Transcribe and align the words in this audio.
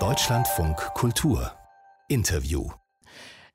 Deutschlandfunk 0.00 0.76
Kultur. 0.94 1.52
Interview. 2.08 2.68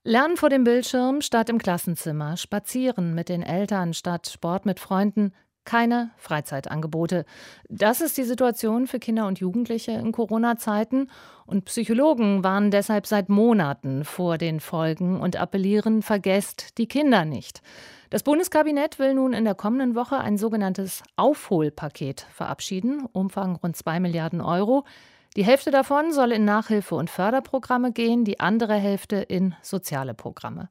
Lernen 0.04 0.38
vor 0.38 0.50
dem 0.50 0.64
Bildschirm 0.64 1.20
statt 1.20 1.50
im 1.50 1.58
Klassenzimmer, 1.58 2.38
spazieren 2.38 3.14
mit 3.14 3.28
den 3.28 3.44
Eltern 3.44 3.94
statt 3.94 4.30
Sport 4.30 4.66
mit 4.66 4.80
Freunden, 4.80 5.34
keine 5.70 6.10
Freizeitangebote. 6.18 7.26
Das 7.70 8.02
ist 8.02 8.18
die 8.18 8.24
Situation 8.24 8.88
für 8.88 8.98
Kinder 8.98 9.28
und 9.28 9.40
Jugendliche 9.40 9.92
in 9.92 10.12
Corona-Zeiten 10.12 11.12
und 11.46 11.66
Psychologen 11.66 12.44
warnen 12.44 12.72
deshalb 12.72 13.06
seit 13.06 13.30
Monaten 13.30 14.04
vor 14.04 14.40
den 14.40 14.62
Folgen 14.62 15.22
und 15.22 15.36
appellieren, 15.36 16.02
vergesst 16.02 16.80
die 16.80 16.88
Kinder 16.88 17.24
nicht. 17.24 17.62
Das 18.10 18.24
Bundeskabinett 18.24 18.98
will 18.98 19.14
nun 19.14 19.34
in 19.34 19.46
der 19.46 19.54
kommenden 19.54 19.94
Woche 19.94 20.18
ein 20.18 20.40
sogenanntes 20.40 21.04
Aufholpaket 21.18 22.26
verabschieden, 22.34 23.06
Umfang 23.12 23.56
rund 23.56 23.78
2 23.78 24.00
Milliarden 24.00 24.42
Euro. 24.42 24.86
Die 25.36 25.46
Hälfte 25.46 25.70
davon 25.70 26.14
soll 26.14 26.32
in 26.32 26.46
Nachhilfe- 26.46 26.96
und 26.96 27.12
Förderprogramme 27.12 27.92
gehen, 27.92 28.26
die 28.26 28.40
andere 28.40 28.74
Hälfte 28.74 29.18
in 29.18 29.54
soziale 29.62 30.16
Programme. 30.16 30.68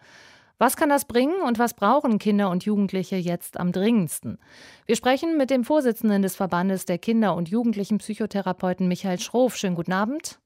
Was 0.61 0.77
kann 0.77 0.89
das 0.89 1.05
bringen 1.05 1.41
und 1.47 1.61
was 1.61 1.75
brauchen 1.75 2.19
Kinder 2.19 2.51
und 2.51 2.65
Jugendliche 2.65 3.15
jetzt 3.15 3.61
am 3.61 3.71
dringendsten? 3.71 4.39
Wir 4.87 4.97
sprechen 4.97 5.37
mit 5.37 5.51
dem 5.51 5.63
Vorsitzenden 5.63 6.23
des 6.23 6.35
Verbandes 6.35 6.85
der 6.85 6.99
Kinder- 6.99 7.37
und 7.37 7.49
Jugendlichen 7.49 7.99
Psychotherapeuten 7.99 8.89
Michael 8.89 9.21
Schroff. 9.21 9.57
Schönen 9.57 9.77
guten 9.77 9.93
Abend. 9.93 10.41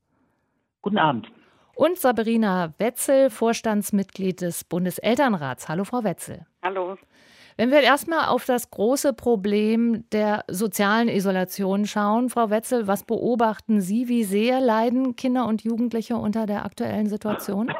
Guten 0.82 0.98
Abend. 0.98 1.32
Und 1.74 1.98
Sabrina 1.98 2.74
Wetzel, 2.76 3.30
Vorstandsmitglied 3.30 4.42
des 4.42 4.64
Bundeselternrats. 4.64 5.70
Hallo, 5.70 5.84
Frau 5.84 6.04
Wetzel. 6.04 6.44
Hallo. 6.62 6.98
Wenn 7.56 7.70
wir 7.70 7.80
erstmal 7.80 8.28
auf 8.28 8.44
das 8.44 8.70
große 8.70 9.14
Problem 9.14 10.04
der 10.10 10.44
sozialen 10.48 11.08
Isolation 11.08 11.86
schauen, 11.86 12.28
Frau 12.28 12.50
Wetzel, 12.50 12.86
was 12.86 13.04
beobachten 13.04 13.80
Sie? 13.80 14.08
Wie 14.08 14.24
sehr 14.24 14.60
leiden 14.60 15.16
Kinder 15.16 15.46
und 15.46 15.64
Jugendliche 15.64 16.16
unter 16.16 16.44
der 16.44 16.66
aktuellen 16.66 17.08
Situation? 17.08 17.72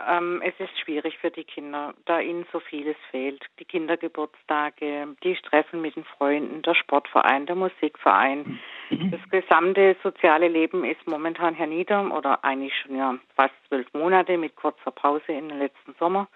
Ähm, 0.00 0.42
es 0.44 0.54
ist 0.58 0.76
schwierig 0.80 1.18
für 1.18 1.30
die 1.30 1.44
Kinder, 1.44 1.94
da 2.04 2.18
ihnen 2.18 2.46
so 2.52 2.58
vieles 2.58 2.96
fehlt. 3.10 3.44
Die 3.60 3.64
Kindergeburtstage, 3.64 5.08
die 5.22 5.34
Treffen 5.36 5.80
mit 5.80 5.94
den 5.94 6.04
Freunden, 6.04 6.62
der 6.62 6.74
Sportverein, 6.74 7.46
der 7.46 7.54
Musikverein. 7.54 8.58
Das 8.90 9.20
gesamte 9.30 9.96
soziale 10.02 10.48
Leben 10.48 10.84
ist 10.84 11.06
momentan 11.06 11.54
hernieder 11.54 12.12
oder 12.12 12.44
eigentlich 12.44 12.74
schon 12.78 12.96
ja 12.96 13.16
fast 13.36 13.54
zwölf 13.68 13.86
Monate 13.94 14.36
mit 14.36 14.56
kurzer 14.56 14.90
Pause 14.90 15.32
in 15.32 15.48
den 15.48 15.58
letzten 15.58 15.94
Sommer. 15.98 16.28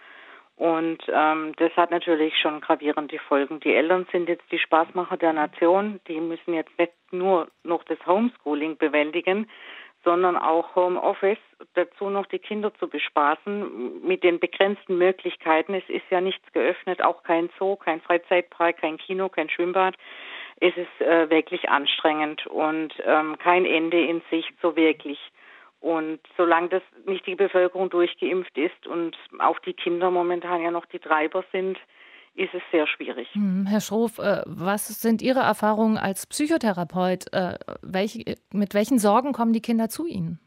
Und 0.58 0.98
ähm, 1.08 1.52
das 1.56 1.70
hat 1.76 1.92
natürlich 1.92 2.36
schon 2.36 2.60
gravierende 2.60 3.18
Folgen. 3.20 3.60
Die 3.60 3.72
Eltern 3.72 4.06
sind 4.10 4.28
jetzt 4.28 4.50
die 4.50 4.58
Spaßmacher 4.58 5.16
der 5.16 5.32
Nation. 5.32 6.00
Die 6.08 6.20
müssen 6.20 6.52
jetzt 6.52 6.76
nicht 6.78 6.92
nur 7.12 7.48
noch 7.62 7.84
das 7.84 7.98
Homeschooling 8.06 8.76
bewältigen, 8.76 9.48
sondern 10.04 10.36
auch 10.36 10.74
Homeoffice, 10.76 11.38
dazu 11.74 12.08
noch 12.08 12.26
die 12.26 12.38
Kinder 12.38 12.72
zu 12.74 12.88
bespaßen 12.88 14.06
mit 14.06 14.22
den 14.22 14.38
begrenzten 14.38 14.96
Möglichkeiten. 14.98 15.74
Es 15.74 15.88
ist 15.88 16.04
ja 16.10 16.20
nichts 16.20 16.52
geöffnet, 16.52 17.02
auch 17.02 17.22
kein 17.22 17.50
Zoo, 17.58 17.76
kein 17.76 18.00
Freizeitpark, 18.00 18.78
kein 18.78 18.98
Kino, 18.98 19.28
kein 19.28 19.50
Schwimmbad. 19.50 19.96
Es 20.60 20.76
ist 20.76 21.00
äh, 21.00 21.30
wirklich 21.30 21.68
anstrengend 21.68 22.46
und 22.46 22.94
ähm, 23.04 23.36
kein 23.38 23.64
Ende 23.64 24.00
in 24.00 24.22
Sicht 24.30 24.52
so 24.60 24.76
wirklich. 24.76 25.18
Und 25.80 26.20
solange 26.36 26.68
das 26.68 26.82
nicht 27.06 27.26
die 27.26 27.36
Bevölkerung 27.36 27.90
durchgeimpft 27.90 28.56
ist 28.58 28.86
und 28.86 29.16
auch 29.38 29.60
die 29.60 29.74
Kinder 29.74 30.10
momentan 30.10 30.62
ja 30.62 30.72
noch 30.72 30.86
die 30.86 30.98
Treiber 30.98 31.44
sind, 31.52 31.78
ist 32.34 32.54
es 32.54 32.62
sehr 32.70 32.86
schwierig. 32.86 33.28
Hm, 33.32 33.66
Herr 33.66 33.80
Schroff, 33.80 34.18
äh, 34.18 34.42
was 34.46 35.00
sind 35.00 35.22
Ihre 35.22 35.40
Erfahrungen 35.40 35.98
als 35.98 36.26
Psychotherapeut? 36.26 37.32
Äh, 37.32 37.58
welche, 37.82 38.36
mit 38.52 38.74
welchen 38.74 38.98
Sorgen 38.98 39.32
kommen 39.32 39.52
die 39.52 39.60
Kinder 39.60 39.88
zu 39.88 40.06
Ihnen? 40.06 40.38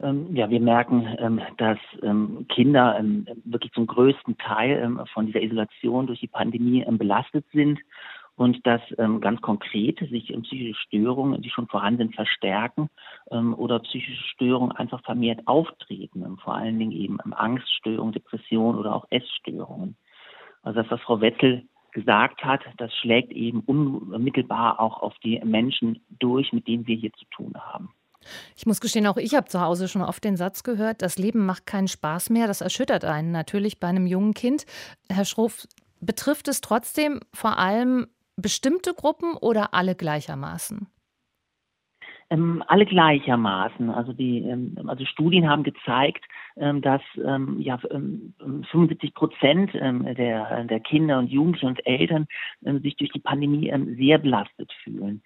Ähm, 0.00 0.34
ja, 0.34 0.50
wir 0.50 0.60
merken, 0.60 1.06
ähm, 1.18 1.40
dass 1.58 1.78
ähm, 2.02 2.46
Kinder 2.48 2.98
wirklich 3.44 3.72
zum 3.72 3.86
größten 3.86 4.36
Teil 4.38 5.04
von 5.12 5.26
dieser 5.26 5.42
Isolation 5.42 6.06
durch 6.06 6.20
die 6.20 6.28
Pandemie 6.28 6.84
belastet 6.88 7.44
sind 7.52 7.78
und 8.34 8.66
dass 8.66 8.80
ganz 9.20 9.42
konkret 9.42 9.98
sich 9.98 10.34
psychische 10.42 10.74
Störungen, 10.80 11.42
die 11.42 11.50
schon 11.50 11.68
vorhanden 11.68 11.98
sind, 11.98 12.14
verstärken 12.14 12.88
oder 13.30 13.78
psychische 13.80 14.24
Störungen 14.24 14.72
einfach 14.72 15.04
vermehrt 15.04 15.46
auftreten, 15.46 16.38
vor 16.42 16.54
allen 16.54 16.78
Dingen 16.78 16.92
eben 16.92 17.20
Angststörungen, 17.20 18.14
Depressionen 18.14 18.80
oder 18.80 18.96
auch 18.96 19.06
Essstörungen. 19.10 19.96
Also 20.62 20.82
das, 20.82 20.90
was 20.90 21.00
Frau 21.02 21.20
Wetzel 21.20 21.64
gesagt 21.92 22.42
hat, 22.44 22.60
das 22.78 22.94
schlägt 22.96 23.32
eben 23.32 23.60
unmittelbar 23.60 24.80
auch 24.80 25.02
auf 25.02 25.14
die 25.22 25.40
Menschen 25.44 26.00
durch, 26.18 26.52
mit 26.52 26.66
denen 26.66 26.86
wir 26.86 26.96
hier 26.96 27.12
zu 27.12 27.24
tun 27.26 27.54
haben. 27.54 27.90
Ich 28.56 28.66
muss 28.66 28.80
gestehen, 28.80 29.06
auch 29.06 29.16
ich 29.16 29.34
habe 29.34 29.48
zu 29.48 29.60
Hause 29.60 29.88
schon 29.88 30.02
oft 30.02 30.22
den 30.24 30.36
Satz 30.36 30.62
gehört, 30.62 31.02
das 31.02 31.18
Leben 31.18 31.44
macht 31.44 31.66
keinen 31.66 31.88
Spaß 31.88 32.30
mehr. 32.30 32.46
Das 32.46 32.60
erschüttert 32.60 33.04
einen 33.04 33.32
natürlich 33.32 33.80
bei 33.80 33.88
einem 33.88 34.06
jungen 34.06 34.32
Kind. 34.32 34.64
Herr 35.10 35.24
Schroff, 35.24 35.66
betrifft 36.00 36.48
es 36.48 36.60
trotzdem 36.60 37.20
vor 37.32 37.58
allem 37.58 38.06
bestimmte 38.36 38.94
Gruppen 38.94 39.34
oder 39.34 39.74
alle 39.74 39.94
gleichermaßen? 39.94 40.86
Ähm, 42.30 42.64
alle 42.66 42.86
gleichermaßen. 42.86 43.90
Also 43.90 44.12
die 44.12 44.38
ähm, 44.38 44.76
also 44.86 45.04
Studien 45.04 45.48
haben 45.48 45.64
gezeigt, 45.64 46.24
dass 46.56 47.02
ähm, 47.24 47.60
ja 47.60 47.78
75 47.78 49.02
ähm, 49.02 49.14
Prozent 49.14 49.70
ähm, 49.74 50.04
der 50.14 50.64
der 50.64 50.80
Kinder 50.80 51.18
und 51.18 51.30
Jugendlichen 51.30 51.66
und 51.66 51.86
Eltern 51.86 52.26
sich 52.60 52.96
durch 52.96 53.10
die 53.10 53.20
Pandemie 53.20 53.72
sehr 53.96 54.18
belastet 54.18 54.72
fühlen. 54.84 55.22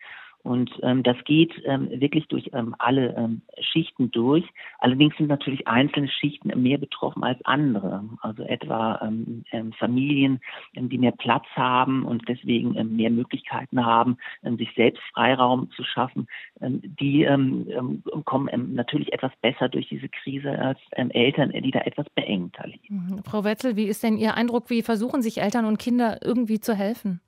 Und 0.46 0.70
ähm, 0.82 1.02
das 1.02 1.16
geht 1.24 1.52
ähm, 1.64 1.90
wirklich 1.90 2.28
durch 2.28 2.50
ähm, 2.52 2.76
alle 2.78 3.16
ähm, 3.16 3.42
Schichten 3.58 4.12
durch. 4.12 4.44
Allerdings 4.78 5.16
sind 5.16 5.26
natürlich 5.26 5.66
einzelne 5.66 6.08
Schichten 6.08 6.52
mehr 6.62 6.78
betroffen 6.78 7.24
als 7.24 7.44
andere. 7.44 8.04
Also 8.20 8.44
etwa 8.44 9.00
ähm, 9.02 9.44
ähm, 9.50 9.72
Familien, 9.72 10.38
ähm, 10.74 10.88
die 10.88 10.98
mehr 10.98 11.10
Platz 11.10 11.44
haben 11.56 12.04
und 12.04 12.28
deswegen 12.28 12.76
ähm, 12.76 12.94
mehr 12.94 13.10
Möglichkeiten 13.10 13.84
haben, 13.84 14.18
ähm, 14.44 14.56
sich 14.56 14.72
selbst 14.76 15.02
Freiraum 15.12 15.68
zu 15.72 15.82
schaffen, 15.82 16.28
ähm, 16.60 16.80
die 17.00 17.24
ähm, 17.24 17.66
ähm, 17.68 18.04
kommen 18.24 18.48
ähm, 18.52 18.74
natürlich 18.74 19.12
etwas 19.12 19.32
besser 19.42 19.68
durch 19.68 19.88
diese 19.88 20.08
Krise 20.08 20.56
als 20.56 20.78
ähm, 20.92 21.10
Eltern, 21.10 21.50
die 21.50 21.72
da 21.72 21.80
etwas 21.80 22.08
beengter 22.10 22.68
liegen. 22.68 23.08
Mhm. 23.08 23.24
Frau 23.24 23.42
Wetzel, 23.42 23.74
wie 23.74 23.86
ist 23.88 24.04
denn 24.04 24.16
Ihr 24.16 24.34
Eindruck? 24.34 24.70
Wie 24.70 24.82
versuchen 24.82 25.22
sich 25.22 25.40
Eltern 25.40 25.64
und 25.64 25.80
Kinder 25.80 26.20
irgendwie 26.22 26.60
zu 26.60 26.72
helfen? 26.72 27.20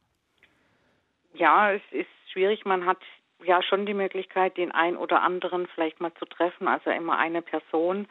Ja, 1.35 1.73
es 1.73 1.83
ist 1.91 2.06
schwierig. 2.33 2.65
Man 2.65 2.87
hat 2.87 2.99
ja 3.44 3.62
schon 3.62 3.87
die 3.87 3.94
Möglichkeit, 3.94 4.56
den 4.56 4.72
einen 4.72 4.97
oder 4.97 5.22
anderen 5.22 5.66
vielleicht 5.69 6.00
mal 6.00 6.12
zu 6.15 6.25
treffen, 6.25 6.69
also 6.69 6.91
immer 6.91 7.19
eine 7.19 7.43
Person. 7.43 8.09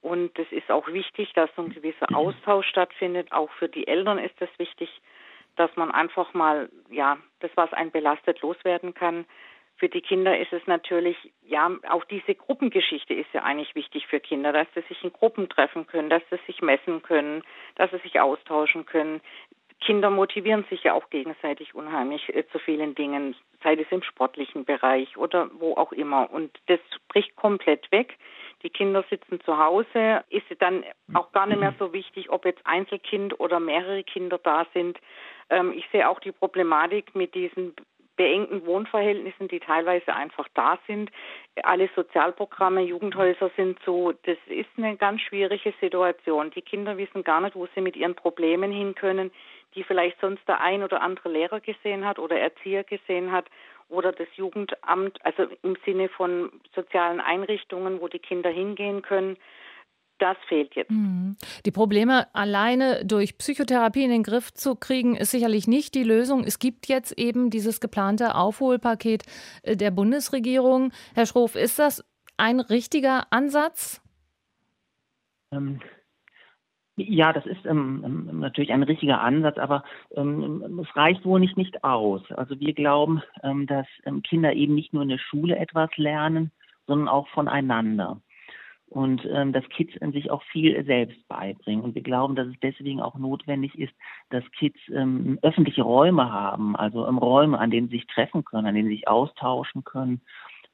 Und 0.00 0.38
es 0.38 0.50
ist 0.52 0.70
auch 0.70 0.86
wichtig, 0.88 1.32
dass 1.34 1.50
so 1.56 1.62
ein 1.62 1.70
gewisser 1.70 2.14
Austausch 2.14 2.66
stattfindet. 2.68 3.32
Auch 3.32 3.50
für 3.52 3.68
die 3.68 3.86
Eltern 3.86 4.18
ist 4.18 4.40
es 4.40 4.48
wichtig, 4.58 4.88
dass 5.56 5.74
man 5.76 5.90
einfach 5.90 6.34
mal, 6.34 6.68
ja, 6.90 7.18
das, 7.40 7.50
was 7.56 7.72
einen 7.72 7.90
belastet, 7.90 8.40
loswerden 8.42 8.94
kann. 8.94 9.24
Für 9.76 9.88
die 9.88 10.00
Kinder 10.00 10.38
ist 10.38 10.52
es 10.52 10.66
natürlich, 10.66 11.16
ja, 11.42 11.70
auch 11.88 12.04
diese 12.04 12.34
Gruppengeschichte 12.34 13.14
ist 13.14 13.32
ja 13.32 13.42
eigentlich 13.42 13.74
wichtig 13.74 14.06
für 14.06 14.20
Kinder, 14.20 14.52
dass 14.52 14.66
sie 14.74 14.82
sich 14.82 15.02
in 15.02 15.12
Gruppen 15.12 15.48
treffen 15.48 15.86
können, 15.86 16.10
dass 16.10 16.22
sie 16.30 16.38
sich 16.46 16.62
messen 16.62 17.02
können, 17.02 17.42
dass 17.76 17.90
sie 17.90 17.98
sich 17.98 18.20
austauschen 18.20 18.86
können. 18.86 19.20
Kinder 19.80 20.10
motivieren 20.10 20.64
sich 20.70 20.82
ja 20.82 20.94
auch 20.94 21.10
gegenseitig 21.10 21.74
unheimlich 21.74 22.28
äh, 22.34 22.46
zu 22.48 22.58
vielen 22.58 22.94
Dingen, 22.94 23.36
sei 23.62 23.74
es 23.74 23.90
im 23.90 24.02
sportlichen 24.02 24.64
Bereich 24.64 25.16
oder 25.16 25.50
wo 25.58 25.74
auch 25.74 25.92
immer. 25.92 26.30
Und 26.30 26.58
das 26.66 26.80
bricht 27.08 27.36
komplett 27.36 27.90
weg. 27.92 28.16
Die 28.62 28.70
Kinder 28.70 29.04
sitzen 29.08 29.40
zu 29.40 29.58
Hause, 29.58 30.24
ist 30.30 30.46
dann 30.58 30.84
auch 31.14 31.30
gar 31.32 31.46
nicht 31.46 31.60
mehr 31.60 31.74
so 31.78 31.92
wichtig, 31.92 32.30
ob 32.30 32.44
jetzt 32.44 32.60
Einzelkind 32.64 33.38
oder 33.38 33.60
mehrere 33.60 34.02
Kinder 34.02 34.38
da 34.38 34.66
sind. 34.74 34.98
Ähm, 35.48 35.72
ich 35.76 35.86
sehe 35.92 36.08
auch 36.08 36.18
die 36.18 36.32
Problematik 36.32 37.14
mit 37.14 37.34
diesen 37.34 37.74
beengten 38.16 38.66
Wohnverhältnissen, 38.66 39.46
die 39.46 39.60
teilweise 39.60 40.12
einfach 40.12 40.48
da 40.54 40.78
sind. 40.88 41.10
Alle 41.62 41.88
Sozialprogramme, 41.94 42.82
Jugendhäuser 42.82 43.50
sind 43.56 43.78
so. 43.86 44.12
Das 44.24 44.36
ist 44.48 44.68
eine 44.76 44.96
ganz 44.96 45.22
schwierige 45.22 45.72
Situation. 45.80 46.50
Die 46.50 46.62
Kinder 46.62 46.98
wissen 46.98 47.22
gar 47.22 47.40
nicht, 47.40 47.54
wo 47.54 47.68
sie 47.74 47.80
mit 47.80 47.96
ihren 47.96 48.16
Problemen 48.16 48.72
hin 48.72 48.96
können 48.96 49.30
die 49.74 49.84
vielleicht 49.84 50.20
sonst 50.20 50.46
der 50.48 50.60
ein 50.60 50.82
oder 50.82 51.02
andere 51.02 51.28
Lehrer 51.28 51.60
gesehen 51.60 52.04
hat 52.04 52.18
oder 52.18 52.38
Erzieher 52.38 52.84
gesehen 52.84 53.32
hat 53.32 53.46
oder 53.88 54.12
das 54.12 54.28
Jugendamt, 54.36 55.24
also 55.24 55.46
im 55.62 55.76
Sinne 55.84 56.08
von 56.08 56.50
sozialen 56.74 57.20
Einrichtungen, 57.20 58.00
wo 58.00 58.08
die 58.08 58.18
Kinder 58.18 58.50
hingehen 58.50 59.02
können. 59.02 59.36
Das 60.18 60.36
fehlt 60.48 60.74
jetzt. 60.74 60.90
Mhm. 60.90 61.36
Die 61.64 61.70
Probleme 61.70 62.26
alleine 62.34 63.04
durch 63.04 63.38
Psychotherapie 63.38 64.02
in 64.02 64.10
den 64.10 64.24
Griff 64.24 64.52
zu 64.52 64.74
kriegen, 64.74 65.14
ist 65.14 65.30
sicherlich 65.30 65.68
nicht 65.68 65.94
die 65.94 66.02
Lösung. 66.02 66.42
Es 66.44 66.58
gibt 66.58 66.88
jetzt 66.88 67.16
eben 67.16 67.50
dieses 67.50 67.80
geplante 67.80 68.34
Aufholpaket 68.34 69.22
äh, 69.62 69.76
der 69.76 69.92
Bundesregierung. 69.92 70.92
Herr 71.14 71.26
Schroff, 71.26 71.54
ist 71.54 71.78
das 71.78 72.04
ein 72.36 72.58
richtiger 72.58 73.28
Ansatz? 73.30 74.02
Ähm, 75.52 75.80
Ja, 76.98 77.32
das 77.32 77.46
ist 77.46 77.64
ähm, 77.64 78.02
ähm, 78.04 78.40
natürlich 78.40 78.72
ein 78.72 78.82
richtiger 78.82 79.20
Ansatz, 79.20 79.56
aber 79.56 79.84
ähm, 80.16 80.80
es 80.82 80.96
reicht 80.96 81.24
wohl 81.24 81.38
nicht, 81.38 81.56
nicht 81.56 81.84
aus. 81.84 82.22
Also 82.32 82.58
wir 82.58 82.72
glauben, 82.72 83.22
ähm, 83.44 83.68
dass 83.68 83.86
ähm, 84.04 84.22
Kinder 84.22 84.52
eben 84.52 84.74
nicht 84.74 84.92
nur 84.92 85.04
in 85.04 85.08
der 85.08 85.18
Schule 85.18 85.56
etwas 85.56 85.90
lernen, 85.96 86.50
sondern 86.88 87.06
auch 87.06 87.28
voneinander. 87.28 88.20
Und 88.88 89.24
ähm, 89.30 89.52
dass 89.52 89.68
Kids 89.68 89.92
sich 90.12 90.30
auch 90.30 90.42
viel 90.44 90.84
selbst 90.86 91.28
beibringen. 91.28 91.84
Und 91.84 91.94
wir 91.94 92.02
glauben, 92.02 92.34
dass 92.34 92.48
es 92.48 92.58
deswegen 92.62 93.00
auch 93.00 93.16
notwendig 93.16 93.78
ist, 93.78 93.92
dass 94.30 94.42
Kids 94.52 94.78
öffentliche 95.42 95.82
Räume 95.82 96.32
haben, 96.32 96.74
also 96.74 97.04
Räume, 97.04 97.58
an 97.58 97.70
denen 97.70 97.88
sie 97.88 97.98
sich 97.98 98.06
treffen 98.06 98.44
können, 98.44 98.66
an 98.66 98.74
denen 98.74 98.88
sie 98.88 98.94
sich 98.94 99.08
austauschen 99.08 99.84
können 99.84 100.22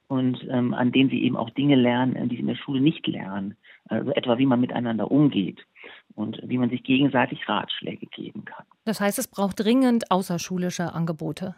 und 0.06 0.48
an 0.48 0.92
denen 0.92 1.10
sie 1.10 1.24
eben 1.24 1.36
auch 1.36 1.50
Dinge 1.50 1.74
lernen, 1.74 2.28
die 2.28 2.36
sie 2.36 2.42
in 2.42 2.46
der 2.46 2.54
Schule 2.54 2.80
nicht 2.80 3.04
lernen. 3.08 3.56
Also 3.88 4.12
etwa, 4.12 4.38
wie 4.38 4.46
man 4.46 4.60
miteinander 4.60 5.10
umgeht 5.10 5.66
und 6.14 6.40
wie 6.42 6.58
man 6.58 6.70
sich 6.70 6.82
gegenseitig 6.82 7.48
Ratschläge 7.48 8.06
geben 8.06 8.44
kann. 8.44 8.64
Das 8.84 9.00
heißt, 9.00 9.18
es 9.18 9.28
braucht 9.28 9.60
dringend 9.60 10.10
außerschulische 10.10 10.92
Angebote. 10.92 11.54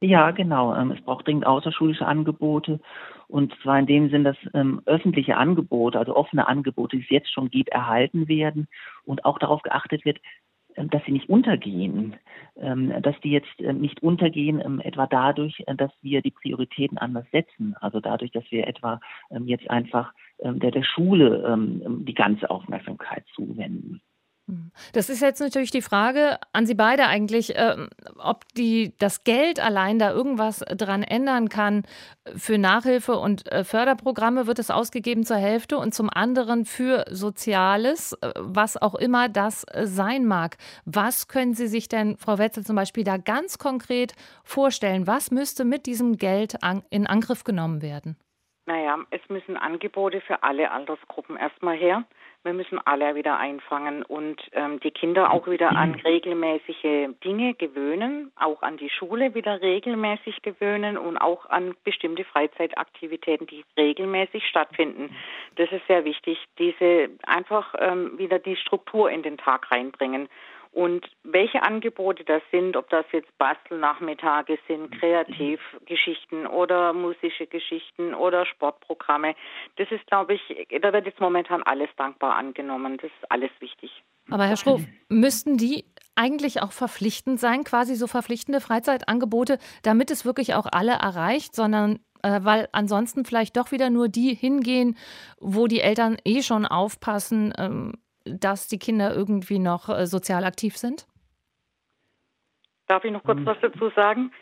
Ja, 0.00 0.30
genau. 0.30 0.74
Ähm, 0.74 0.92
es 0.92 1.00
braucht 1.00 1.26
dringend 1.26 1.46
außerschulische 1.46 2.06
Angebote. 2.06 2.80
Und 3.26 3.52
zwar 3.62 3.78
in 3.78 3.86
dem 3.86 4.10
Sinn, 4.10 4.24
dass 4.24 4.36
ähm, 4.54 4.80
öffentliche 4.86 5.36
Angebote, 5.36 5.98
also 5.98 6.14
offene 6.14 6.46
Angebote, 6.46 6.96
die 6.96 7.02
es 7.02 7.10
jetzt 7.10 7.32
schon 7.32 7.50
gibt, 7.50 7.70
erhalten 7.70 8.28
werden 8.28 8.68
und 9.04 9.24
auch 9.24 9.38
darauf 9.38 9.62
geachtet 9.62 10.04
wird, 10.04 10.18
ähm, 10.76 10.88
dass 10.90 11.04
sie 11.04 11.12
nicht 11.12 11.28
untergehen, 11.28 12.16
ähm, 12.56 12.92
dass 13.02 13.18
die 13.20 13.30
jetzt 13.30 13.60
nicht 13.60 14.02
untergehen, 14.02 14.80
etwa 14.80 15.06
dadurch, 15.06 15.64
äh, 15.66 15.74
dass 15.74 15.90
wir 16.00 16.22
die 16.22 16.30
Prioritäten 16.30 16.98
anders 16.98 17.26
setzen. 17.32 17.74
Also 17.80 18.00
dadurch, 18.00 18.30
dass 18.30 18.44
wir 18.50 18.66
etwa 18.66 19.00
jetzt 19.44 19.68
einfach 19.68 20.12
der, 20.42 20.70
der 20.70 20.84
Schule 20.84 21.56
die 22.04 22.14
ganze 22.14 22.50
Aufmerksamkeit 22.50 23.24
zuwenden. 23.34 24.00
Hm. 24.48 24.72
Das 24.94 25.10
ist 25.10 25.20
jetzt 25.20 25.40
natürlich 25.40 25.70
die 25.70 25.82
Frage 25.82 26.38
an 26.52 26.64
Sie 26.64 26.74
beide 26.74 27.06
eigentlich, 27.06 27.54
äh, 27.54 27.76
ob 28.16 28.44
die, 28.54 28.94
das 28.98 29.22
Geld 29.22 29.60
allein 29.60 29.98
da 29.98 30.10
irgendwas 30.10 30.60
dran 30.60 31.02
ändern 31.02 31.50
kann. 31.50 31.82
Für 32.34 32.56
Nachhilfe 32.56 33.18
und 33.18 33.50
äh, 33.52 33.62
Förderprogramme 33.62 34.46
wird 34.46 34.58
es 34.58 34.70
ausgegeben 34.70 35.24
zur 35.26 35.36
Hälfte 35.36 35.76
und 35.76 35.94
zum 35.94 36.08
anderen 36.08 36.64
für 36.64 37.04
Soziales, 37.10 38.14
äh, 38.14 38.32
was 38.36 38.80
auch 38.80 38.94
immer 38.94 39.28
das 39.28 39.64
äh, 39.64 39.86
sein 39.86 40.24
mag. 40.24 40.56
Was 40.86 41.28
können 41.28 41.52
Sie 41.52 41.66
sich 41.66 41.88
denn, 41.88 42.16
Frau 42.16 42.38
Wetzel, 42.38 42.64
zum 42.64 42.76
Beispiel 42.76 43.04
da 43.04 43.18
ganz 43.18 43.58
konkret 43.58 44.14
vorstellen? 44.44 45.06
Was 45.06 45.30
müsste 45.30 45.66
mit 45.66 45.84
diesem 45.84 46.16
Geld 46.16 46.56
in 46.88 47.06
Angriff 47.06 47.44
genommen 47.44 47.82
werden? 47.82 48.16
Naja, 48.68 48.98
es 49.08 49.22
müssen 49.30 49.56
Angebote 49.56 50.20
für 50.20 50.42
alle 50.42 50.70
Altersgruppen 50.70 51.38
erstmal 51.38 51.74
her. 51.74 52.04
Wir 52.44 52.52
müssen 52.52 52.78
alle 52.84 53.14
wieder 53.14 53.38
einfangen 53.38 54.02
und 54.02 54.42
ähm, 54.52 54.78
die 54.80 54.90
Kinder 54.90 55.32
auch 55.32 55.46
wieder 55.48 55.70
an 55.74 55.94
regelmäßige 55.94 57.08
Dinge 57.24 57.54
gewöhnen, 57.54 58.30
auch 58.36 58.60
an 58.60 58.76
die 58.76 58.90
Schule 58.90 59.34
wieder 59.34 59.62
regelmäßig 59.62 60.42
gewöhnen 60.42 60.98
und 60.98 61.16
auch 61.16 61.46
an 61.48 61.76
bestimmte 61.82 62.24
Freizeitaktivitäten, 62.24 63.46
die 63.46 63.64
regelmäßig 63.78 64.46
stattfinden. 64.46 65.16
Das 65.56 65.72
ist 65.72 65.86
sehr 65.86 66.04
wichtig, 66.04 66.38
diese 66.58 67.08
einfach 67.26 67.74
ähm, 67.78 68.18
wieder 68.18 68.38
die 68.38 68.56
Struktur 68.56 69.10
in 69.10 69.22
den 69.22 69.38
Tag 69.38 69.70
reinbringen. 69.70 70.28
Und 70.72 71.06
welche 71.22 71.62
Angebote 71.62 72.24
das 72.24 72.42
sind, 72.50 72.76
ob 72.76 72.88
das 72.90 73.04
jetzt 73.12 73.36
Bastelnachmittage 73.38 74.58
sind, 74.68 74.90
Kreativgeschichten 74.98 76.46
oder 76.46 76.92
musische 76.92 77.46
Geschichten 77.46 78.14
oder 78.14 78.46
Sportprogramme, 78.46 79.34
das 79.76 79.90
ist, 79.90 80.06
glaube 80.06 80.34
ich, 80.34 80.68
da 80.80 80.92
wird 80.92 81.06
jetzt 81.06 81.20
momentan 81.20 81.62
alles 81.62 81.88
dankbar 81.96 82.36
angenommen. 82.36 82.96
Das 82.98 83.10
ist 83.10 83.30
alles 83.30 83.50
wichtig. 83.60 83.90
Aber 84.30 84.44
Herr 84.44 84.56
Schroff, 84.56 84.82
müssten 85.08 85.56
die 85.56 85.84
eigentlich 86.14 86.60
auch 86.62 86.72
verpflichtend 86.72 87.40
sein, 87.40 87.64
quasi 87.64 87.94
so 87.94 88.06
verpflichtende 88.06 88.60
Freizeitangebote, 88.60 89.58
damit 89.82 90.10
es 90.10 90.24
wirklich 90.24 90.54
auch 90.54 90.66
alle 90.70 90.92
erreicht, 90.92 91.54
sondern 91.54 92.00
äh, 92.22 92.40
weil 92.42 92.68
ansonsten 92.72 93.24
vielleicht 93.24 93.56
doch 93.56 93.70
wieder 93.70 93.90
nur 93.90 94.08
die 94.08 94.34
hingehen, 94.34 94.96
wo 95.38 95.66
die 95.66 95.80
Eltern 95.80 96.16
eh 96.24 96.42
schon 96.42 96.66
aufpassen, 96.66 97.54
ähm, 97.56 97.92
dass 98.34 98.68
die 98.68 98.78
Kinder 98.78 99.14
irgendwie 99.14 99.58
noch 99.58 99.88
äh, 99.88 100.06
sozial 100.06 100.44
aktiv 100.44 100.76
sind? 100.76 101.06
Darf 102.86 103.04
ich 103.04 103.12
noch 103.12 103.24
kurz 103.24 103.38
hm. 103.38 103.46
was 103.46 103.58
dazu 103.60 103.90
sagen? 103.90 104.32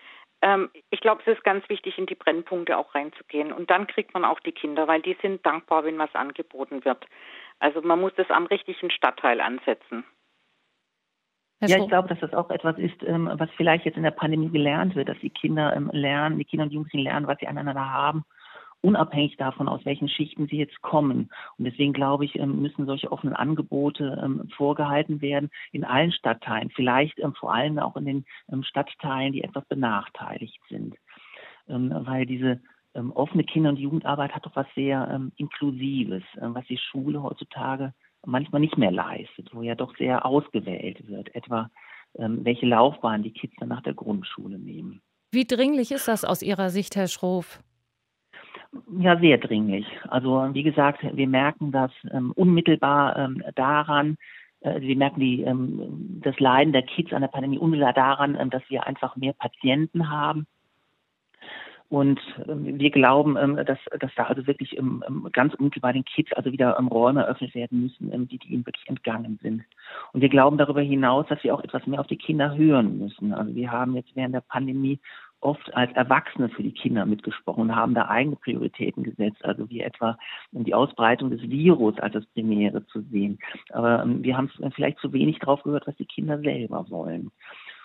Ähm, 0.43 0.71
ich 0.91 1.01
glaube, 1.01 1.23
es 1.25 1.37
ist 1.37 1.45
ganz 1.45 1.69
wichtig, 1.69 1.99
in 1.99 2.07
die 2.07 2.15
Brennpunkte 2.15 2.77
auch 2.77 2.95
reinzugehen. 2.95 3.53
Und 3.53 3.71
dann 3.71 3.87
kriegt 3.87 4.15
man 4.15 4.25
auch 4.25 4.41
die 4.41 4.53
Kinder, 4.53 4.87
weil 4.87 5.03
die 5.03 5.17
sind 5.23 5.45
dankbar, 5.45 5.85
wenn 5.85 5.99
was 5.99 6.15
angeboten 6.15 6.85
wird. 6.85 7.05
Also 7.59 7.81
man 7.83 8.01
muss 8.01 8.13
das 8.17 8.31
am 8.31 8.47
richtigen 8.47 8.91
Stadtteil 8.91 9.41
ansetzen. 9.41 10.05
Ja, 11.63 11.79
ich 11.79 11.89
glaube, 11.89 12.09
dass 12.09 12.21
das 12.21 12.35
auch 12.35 12.51
etwas 12.51 12.77
ist, 12.77 13.03
ähm, 13.03 13.31
was 13.33 13.49
vielleicht 13.57 13.87
jetzt 13.87 13.97
in 13.97 14.03
der 14.03 14.11
Pandemie 14.11 14.51
gelernt 14.51 14.95
wird, 14.95 15.09
dass 15.09 15.19
die 15.21 15.31
Kinder 15.31 15.75
ähm, 15.75 15.91
lernen, 15.91 16.39
die 16.39 16.45
Kinder 16.45 16.65
und 16.65 16.73
Jugendlichen 16.73 17.05
lernen, 17.05 17.27
was 17.27 17.39
sie 17.39 17.47
aneinander 17.47 17.91
haben 17.91 18.27
unabhängig 18.87 19.37
davon, 19.37 19.67
aus 19.67 19.85
welchen 19.85 20.09
Schichten 20.09 20.47
sie 20.47 20.59
jetzt 20.59 20.81
kommen. 20.81 21.29
Und 21.59 21.65
deswegen 21.65 21.93
glaube 21.93 22.25
ich, 22.25 22.37
ähm, 22.37 22.63
müssen 22.63 22.87
solche 22.87 23.11
offenen 23.11 23.35
Angebote 23.35 24.21
ähm, 24.23 24.49
vorgehalten 24.57 25.21
werden 25.21 25.51
in 25.73 25.85
allen 25.85 26.13
Stadtteilen, 26.13 26.71
vielleicht 26.71 27.19
ähm, 27.19 27.35
vor 27.35 27.53
allem 27.53 27.81
auch 27.81 27.97
in 27.97 28.05
den 28.05 28.25
Stadtteilen, 28.63 29.33
die 29.33 29.43
etwas 29.43 29.65
benachteiligt 29.67 30.61
sind. 30.69 30.95
Weil 31.67 32.27
diese 32.27 32.61
offene 32.95 33.43
Kinder- 33.43 33.71
und 33.71 33.79
Jugendarbeit 33.79 34.33
hat 34.33 34.47
doch 34.47 34.55
was 34.55 34.69
sehr 34.77 35.21
Inklusives, 35.37 36.23
was 36.37 36.65
die 36.67 36.79
Schule 36.79 37.21
heutzutage 37.23 37.93
manchmal 38.25 38.61
nicht 38.61 38.79
mehr 38.79 38.93
leistet, 38.93 39.53
wo 39.53 39.63
ja 39.63 39.75
doch 39.75 39.97
sehr 39.97 40.25
ausgewählt 40.25 41.09
wird, 41.09 41.35
etwa 41.35 41.71
welche 42.15 42.67
Laufbahn 42.67 43.25
die 43.25 43.33
Kids 43.33 43.55
dann 43.59 43.71
nach 43.71 43.83
der 43.83 43.95
Grundschule 43.95 44.61
nehmen. 44.61 45.03
Wie 45.33 45.45
dringlich 45.45 45.91
ist 45.91 46.07
das 46.07 46.25
aus 46.25 46.41
Ihrer 46.41 46.71
Sicht, 46.71 46.95
Herr 46.95 47.09
Schroff? 47.09 47.61
Ja, 48.99 49.19
sehr 49.19 49.39
dringlich. 49.39 49.87
Also 50.09 50.49
wie 50.53 50.63
gesagt, 50.63 51.01
wir 51.03 51.29
merken 51.29 51.73
das 51.73 51.91
ähm, 52.13 52.33
unmittelbar 52.33 53.17
ähm, 53.17 53.43
daran, 53.55 54.17
äh, 54.61 54.81
wir 54.81 54.97
merken 54.97 55.21
die, 55.21 55.43
ähm, 55.43 56.21
das 56.23 56.39
Leiden 56.41 56.73
der 56.73 56.83
Kids 56.83 57.13
an 57.13 57.23
der 57.23 57.29
Pandemie 57.29 57.59
unmittelbar 57.59 57.93
daran, 57.93 58.37
ähm, 58.39 58.51
dass 58.51 58.63
wir 58.69 58.87
einfach 58.87 59.17
mehr 59.17 59.33
Patienten 59.33 60.11
haben. 60.11 60.47
Und 61.89 62.21
ähm, 62.49 62.81
wir 62.81 62.91
glauben, 62.91 63.37
ähm, 63.37 63.57
dass, 63.65 63.79
dass 64.01 64.11
da 64.17 64.25
also 64.25 64.47
wirklich 64.49 64.77
ganz 65.33 65.55
unmittelbar 65.55 65.93
den 65.93 66.05
Kids 66.05 66.33
also 66.33 66.51
wieder 66.51 66.73
Räume 66.73 67.23
eröffnet 67.23 67.55
werden 67.55 67.83
müssen, 67.83 68.27
die, 68.27 68.39
die 68.39 68.49
ihnen 68.49 68.67
wirklich 68.67 68.89
entgangen 68.89 69.39
sind. 69.41 69.63
Und 70.13 70.21
wir 70.21 70.29
glauben 70.29 70.59
darüber 70.59 70.81
hinaus, 70.81 71.27
dass 71.29 71.45
wir 71.45 71.55
auch 71.55 71.63
etwas 71.63 71.87
mehr 71.87 72.01
auf 72.01 72.09
die 72.09 72.17
Kinder 72.17 72.57
hören 72.57 72.99
müssen. 72.99 73.33
Also 73.33 73.55
wir 73.55 73.71
haben 73.71 73.95
jetzt 73.95 74.17
während 74.17 74.35
der 74.35 74.41
Pandemie 74.41 74.99
oft 75.41 75.75
als 75.75 75.93
Erwachsene 75.93 76.49
für 76.49 76.63
die 76.63 76.73
Kinder 76.73 77.07
mitgesprochen 77.07 77.63
und 77.63 77.77
haben 77.77 77.95
da 77.95 78.09
eigene 78.09 78.37
Prioritäten 78.37 79.03
gesetzt, 79.03 79.45
also 79.45 79.69
wie 79.71 79.81
etwa 79.81 80.19
die 80.53 80.75
Ausbreitung 80.75 81.31
des 81.31 81.43
Virus 81.43 81.99
als 81.99 82.15
das 82.15 82.27
Primäre 82.27 82.87
zu 82.87 83.03
sehen. 83.03 83.39
Aber 83.71 84.03
ähm, 84.03 84.23
wir 84.23 84.37
haben 84.37 84.51
vielleicht 84.75 84.99
zu 84.99 85.13
wenig 85.13 85.39
drauf 85.39 85.63
gehört, 85.63 85.87
was 85.87 85.97
die 85.97 86.07
Kinder 86.07 86.39
selber 86.41 86.87
wollen. 86.91 87.31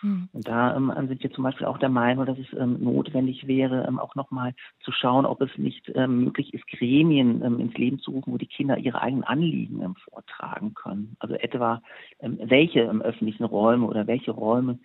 Hm. 0.01 0.29
Und 0.33 0.47
da 0.47 0.75
ähm, 0.75 0.91
sind 1.07 1.21
wir 1.21 1.31
zum 1.31 1.43
Beispiel 1.43 1.67
auch 1.67 1.77
der 1.77 1.89
Meinung, 1.89 2.25
dass 2.25 2.37
es 2.39 2.51
ähm, 2.57 2.77
notwendig 2.83 3.47
wäre, 3.47 3.85
ähm, 3.87 3.99
auch 3.99 4.15
nochmal 4.15 4.53
zu 4.83 4.91
schauen, 4.91 5.25
ob 5.25 5.41
es 5.41 5.55
nicht 5.57 5.91
ähm, 5.95 6.23
möglich 6.23 6.53
ist, 6.53 6.67
Gremien 6.67 7.43
ähm, 7.43 7.59
ins 7.59 7.75
Leben 7.75 7.99
zu 7.99 8.11
rufen, 8.11 8.33
wo 8.33 8.37
die 8.37 8.47
Kinder 8.47 8.77
ihre 8.77 9.01
eigenen 9.01 9.23
Anliegen 9.23 9.95
vortragen 10.09 10.73
können. 10.73 11.15
Also 11.19 11.35
etwa 11.35 11.81
welche 12.19 12.89
öffentlichen 12.89 13.43
Räume 13.43 13.85
oder 13.85 14.07
welche 14.07 14.31
Räume 14.31 14.79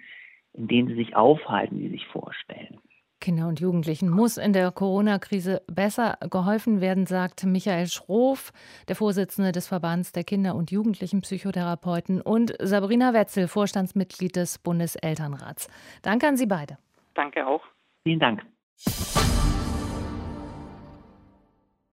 in 0.57 0.69
denen 0.69 0.89
sie 0.89 0.95
sich 0.95 1.17
aufhalten, 1.17 1.79
die 1.79 1.89
sich 1.89 2.07
vorstellen. 2.07 2.79
Kinder 3.21 3.49
und 3.49 3.61
Jugendlichen 3.61 4.09
muss 4.11 4.37
in 4.37 4.53
der 4.53 4.71
Corona-Krise 4.71 5.63
besser 5.67 6.19
geholfen 6.31 6.81
werden, 6.81 7.07
sagt 7.07 7.45
Michael 7.45 7.87
Schroff, 7.87 8.53
der 8.89 8.97
Vorsitzende 8.97 9.53
des 9.53 9.67
Verbands 9.67 10.13
der 10.13 10.23
Kinder- 10.23 10.55
und 10.55 10.71
Jugendlichen 10.71 11.23
Psychotherapeuten, 11.23 12.21
und 12.21 12.55
Sabrina 12.61 13.15
Wetzel, 13.15 13.49
Vorstandsmitglied 13.49 14.37
des 14.37 14.59
Bundeselternrats. 14.59 15.69
Danke 16.03 16.29
an 16.29 16.37
Sie 16.37 16.47
beide. 16.47 16.79
Danke 17.15 17.47
auch. 17.47 17.63
Vielen 18.05 18.21
Dank. 18.21 18.43